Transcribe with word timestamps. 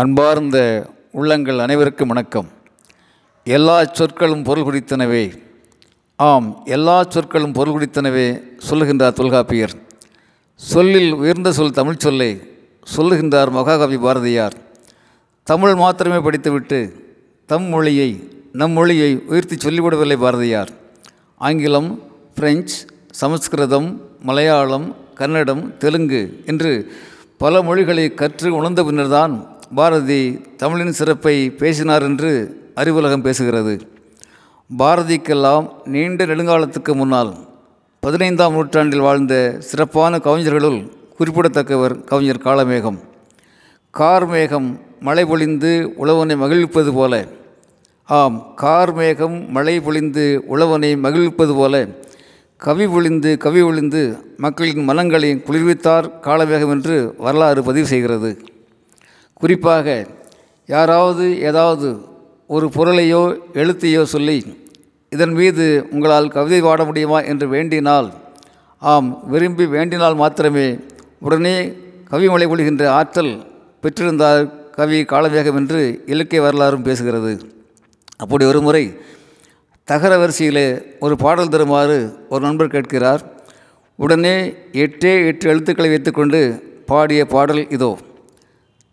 அன்பார்ந்த 0.00 0.58
உள்ளங்கள் 1.12 1.58
அனைவருக்கும் 1.58 2.08
வணக்கம். 2.08 2.48
எல்லா 3.44 3.84
சொற்களும் 3.84 4.42
பொருள் 4.42 4.62
குறித்தனவே 4.62 5.32
ஆம் 6.16 6.62
எல்லா 6.64 7.02
சொற்களும் 7.08 7.52
பொருள் 7.52 7.74
குறித்தனவே 7.74 8.42
சொல்லுகின்றார் 8.70 9.12
தொல்காப்பியர். 9.12 9.70
சொல்லில் 10.54 11.12
உயர்ந்த 11.12 11.52
சொல் 11.52 11.70
தமிழ் 11.70 11.96
சொல்லை 11.96 12.40
சொல்லுகின்றார் 12.96 13.50
மகாகவி 13.50 13.98
பாரதியார். 13.98 14.52
தமிழ் 15.42 15.74
மாத்திரமே 15.74 16.18
படித்துவிட்டு 16.18 17.10
தம் 17.46 17.62
மொழியை 17.62 18.28
நம் 18.52 18.70
மொழியை 18.70 19.22
உயர்த்தி 19.26 19.56
சொல்லிவிடவில்லை 19.56 20.16
பாரதியார். 20.16 20.68
ஆங்கிலம் 21.36 22.02
பிரெஞ்சு 22.34 22.86
சமஸ்கிருதம் 23.10 24.00
மலையாளம் 24.20 24.96
கன்னடம் 25.14 25.76
தெலுங்கு 25.76 26.42
என்று 26.46 26.92
பல 27.38 27.62
மொழிகளை 27.62 28.14
கற்று 28.14 28.54
உணர்ந்த 28.54 28.84
பின்னர்தான் 28.84 29.56
பாரதி 29.74 30.40
தமிழின் 30.56 30.92
சிறப்பை 30.92 31.50
பேசினார் 31.50 32.02
என்று 32.02 32.60
அறிவுலகம் 32.76 33.24
பேசுகிறது. 33.24 33.80
பாரதிக்கெல்லாம் 34.78 35.70
நீண்ட 35.84 36.26
நெடுங்காலத்துக்கு 36.26 36.94
முன்னால் 36.94 37.36
பதினைந்தாம் 38.00 38.52
நூற்றாண்டில் 38.52 39.00
வாழ்ந்த 39.00 39.56
சிறப்பான 39.58 40.16
கவிஞர்களுள் 40.16 40.90
குறிப்பிடத்தக்கவர் 41.18 42.04
கவிஞர் 42.04 42.42
காலமேகம் 42.44 42.98
கார்மேகம் 43.98 44.80
மழை 45.00 45.24
பொழிந்து 45.24 45.92
உழவனை 45.98 46.36
மகிழ்விப்பது 46.36 46.92
போல. 46.92 47.28
ஆம் 48.04 48.54
கார்மேகம் 48.56 49.48
மழை 49.48 49.80
பொழிந்து 49.80 50.42
உழவனை 50.50 50.98
மகிழ்விப்பது 50.98 51.54
போல. 51.54 51.86
கவி 52.56 52.86
பொழிந்து 52.86 53.36
கவி 53.36 53.62
ஒழிந்து 53.62 54.18
மக்களின் 54.36 54.84
மனங்களை 54.84 55.42
குளிர்வித்தார் 55.46 56.20
காலவேகம் 56.20 56.70
என்று 56.70 57.14
வரலாறு 57.18 57.62
பதிவு 57.62 57.86
செய்கிறது. 57.86 58.47
குறிப்பாக 59.40 60.06
யாராவது 60.66 61.40
ஏதாவது 61.40 61.88
ஒரு 62.46 62.66
பொருளையோ 62.74 63.22
எழுத்தையோ 63.52 64.02
சொல்லி 64.02 64.38
இதன் 65.10 65.32
மீது 65.32 65.86
உங்களால் 65.90 66.28
கவிதை 66.28 66.60
பாட 66.60 66.84
முடியுமா? 66.84 67.22
என்று 67.22 67.46
வேண்டினால் 67.52 68.08
ஆம் 68.78 69.28
விரும்பி 69.28 69.64
வேண்டினால் 69.64 70.16
மாத்திரமே. 70.16 70.78
உடனே 71.20 71.56
கவிமலை 72.10 72.46
பொழிகின்ற 72.48 72.86
ஆற்றல் 72.86 73.32
பெற்றிருந்தார் 73.82 74.42
கவி 74.70 75.04
காலவேகம் 75.04 75.56
என்று 75.56 76.02
இலக்கிய 76.06 76.40
வரலாறும் 76.40 76.84
பேசுகிறது. 76.84 77.32
அப்படி 78.16 78.44
ஒரு 78.44 78.60
முறை 78.60 78.84
தகர 79.84 80.18
வரிசையிலே 80.18 80.66
ஒரு 81.00 81.16
பாடல் 81.16 81.48
தருமாறு 81.48 81.98
ஒரு 82.28 82.42
நண்பர் 82.44 82.68
கேட்கிறார். 82.68 83.22
உடனே 83.96 84.36
எட்டே 84.72 85.12
எட்டு 85.26 85.48
எழுத்துக்களை 85.48 85.90
வைத்துக்கொண்டு 85.90 86.40
பாடிய 86.86 87.26
பாடல் 87.26 87.68
இதோ. 87.70 87.98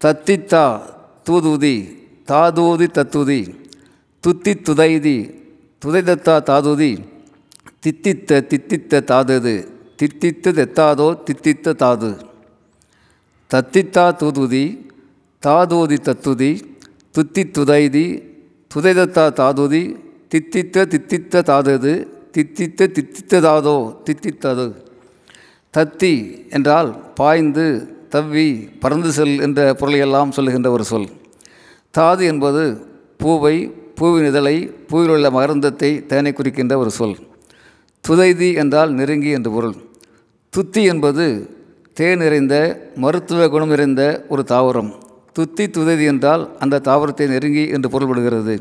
தத்தித்தா 0.00 0.64
தூதுதி 1.26 1.76
தாதூதி 2.28 2.86
தத்துதி 2.96 3.40
துத்தி 4.24 4.52
துதைதி 4.66 5.16
துதைதத்தா 5.82 6.34
தாதுதி 6.48 6.92
தித்தித்த 7.82 8.30
தித்தித்த 8.50 9.00
தாதது 9.10 9.54
தித்தித்து 9.98 10.50
தெத்தாதோ 10.58 11.08
தித்தித்த 11.26 11.74
தாது. 11.82 12.12
தத்தித்தா 13.50 14.04
தூதுதி 14.20 14.64
தாதூதி 15.42 15.98
தத்துதி 16.08 16.50
துத்தி 17.14 17.42
துதைதி 17.56 18.06
துதைதத்தா 18.70 19.26
தாதுதி 19.40 19.82
தித்தித்த 20.30 20.76
தித்தித்த 20.92 21.42
தாதது 21.50 21.94
தித்தித்த 22.34 22.80
தித்தித்த 22.96 23.40
தாதோ 23.40 23.76
தித்தித்தது. 24.06 24.66
தத்தி 25.74 26.14
என்றால் 26.50 26.90
பாய்ந்து 27.14 27.66
தவ்வி 28.14 28.48
பறந்து 28.82 29.10
செல் 29.12 29.36
என்ற 29.46 29.60
பொருளையெல்லாம் 29.80 30.34
சொல்லுகின்ற 30.36 30.70
ஒரு 30.70 30.84
சொல். 30.84 31.08
தாது 31.90 32.22
என்பது 32.32 32.62
பூவை 33.22 33.56
பூவின் 33.98 34.28
இதழை 34.28 34.56
பூவில் 34.88 35.12
உள்ள 35.14 35.26
மகரந்தத்தை 35.30 35.90
தேனை 36.10 36.32
குறிக்கின்ற 36.32 36.74
ஒரு 36.78 36.90
சொல். 36.90 37.16
துதைதி 38.04 38.48
என்றால் 38.62 38.92
நெருங்கி 38.92 39.30
என்று 39.38 39.50
பொருள். 39.50 39.76
துத்தி 40.52 40.82
என்பது 40.92 41.26
தேன் 41.96 42.18
நிறைந்த 42.18 42.54
மருத்துவ 42.96 43.48
குணம் 43.48 43.68
நிறைந்த 43.68 44.02
ஒரு 44.28 44.42
தாவரம். 44.52 44.90
துத்தி 45.36 45.64
துதைதி 45.76 46.04
என்றால் 46.12 46.42
அந்த 46.58 46.82
தாவரத்தை 46.88 47.26
நெருங்கி 47.34 47.64
என்று 47.68 47.88
பொருள்படுகிறது. 47.94 48.54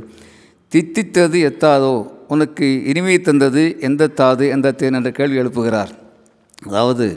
தித்தித்தது 0.72 1.40
எத்தாதோ 1.50 1.94
உனக்கு 2.28 2.68
இனிமை 2.92 3.18
தந்தது 3.20 3.64
எந்த 3.80 4.12
தாது 4.20 4.46
எந்த 4.48 4.72
தேன் 4.72 4.98
என்ற 5.00 5.12
கேள்வி 5.12 5.40
எழுப்புகிறார். 5.42 5.92
அதாவது 6.68 7.08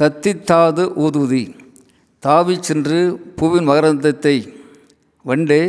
தத்தித்தாது 0.00 0.82
ஊதுதி. 1.04 1.44
தாவி 2.22 2.54
சென்று 2.60 2.98
பூவின் 3.38 3.66
மகரந்தத்தை 3.68 4.36
வண்டே 5.24 5.62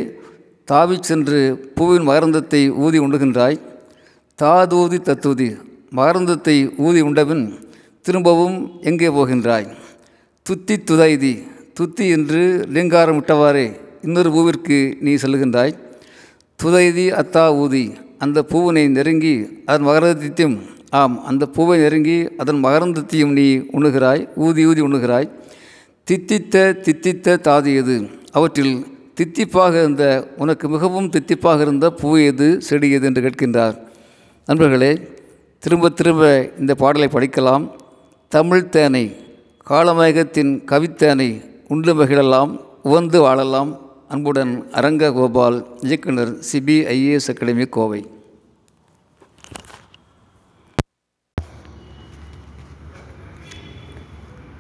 தாவி 0.68 0.98
சென்று 1.02 1.40
பூவின் 1.76 2.06
மகரந்தத்தை 2.10 2.62
ஊதி 2.84 3.00
உண்டுகின்றாய். 3.00 3.58
தாதூதி 4.40 4.98
தத்துதி 5.02 5.50
மகரந்தத்தை 5.96 6.56
ஊதி 6.78 7.02
உண்டபின் 7.02 7.44
திரும்பவும் 8.06 8.58
எங்கே 8.82 9.10
போகின்றாய்? 9.10 9.68
துத்தி 10.46 10.76
துதைதி 10.80 11.34
துத்தி 11.74 12.06
என்று 12.08 12.42
லிங்காரம் 12.76 13.18
விட்டவாறே 13.20 13.68
இன்னொரு 14.04 14.30
பூவிற்கு 14.32 14.78
நீ 15.02 15.12
செல்கின்றாய் 15.16 15.74
துதைதி 16.60 17.06
அத்தா 17.12 17.44
ஊதி 17.56 17.84
அந்த 18.20 18.40
பூவினை 18.52 18.84
நெருங்கி 18.90 19.36
அதன் 19.66 19.88
மகரந்தத்தையும் 19.88 20.58
ஆம் 20.92 21.24
அந்த 21.24 21.46
பூவை 21.46 21.80
நெருங்கி 21.80 22.30
அதன் 22.38 22.64
மகரந்தத்தையும் 22.64 23.32
நீ 23.32 23.56
உண்ணுகிறாய் 23.56 24.28
ஊதி 24.36 24.66
ஊதி 24.66 24.82
உண்ணுகிறாய். 24.82 25.30
தித்தித்த 26.12 26.74
தித்தித்த 26.82 27.40
தாது 27.40 27.76
எது? 27.76 28.10
அவற்றில் 28.32 28.86
தித்திப்பாக 29.22 29.70
இருந்த 29.70 30.28
உனக்கு 30.38 30.70
மிகவும் 30.70 31.10
தித்திப்பாக 31.10 31.62
இருந்த 31.62 31.92
பூ 31.92 32.18
எது? 32.18 32.62
செடி 32.62 32.92
எது? 32.92 33.06
என்று 33.06 33.22
கேட்கின்றார். 33.22 33.78
நண்பர்களே 34.46 35.08
திரும்ப 35.60 35.90
திரும்ப 35.90 36.50
இந்த 36.60 36.76
பாடலை 36.76 37.08
படிக்கலாம். 37.08 37.72
தமிழ் 38.28 38.70
தேனை 38.70 39.16
காலமேகத்தின் 39.70 40.62
கவித்தேனை 40.66 41.46
உண்டு 41.68 41.96
மகிழலாம் 41.96 42.60
உவந்து 42.84 43.22
வாழலாம். 43.22 43.80
அன்புடன் 44.08 44.68
அரங்க 44.72 45.12
கோபால் 45.12 45.68
இயக்குனர் 45.82 46.38
சிபிஐஏஎஸ் 46.52 47.30
அகாடமி 47.30 47.66
கோவை. 47.66 48.06